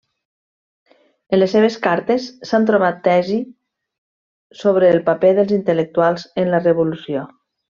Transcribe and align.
En 1.37 1.39
les 1.39 1.51
seves 1.55 1.75
cartes 1.83 2.25
s'han 2.51 2.65
trobat 2.71 2.97
tesi 3.09 3.37
sobre 4.65 4.91
el 4.97 5.01
paper 5.11 5.35
dels 5.41 5.55
intel·lectuals 5.63 6.27
en 6.47 6.51
la 6.57 6.63
revolució. 6.67 7.29